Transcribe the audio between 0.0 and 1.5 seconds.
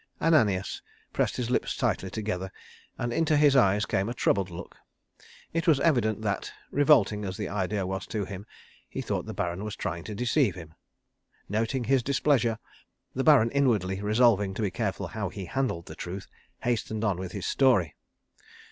Ananias pressed